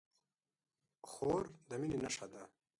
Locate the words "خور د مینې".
1.09-1.97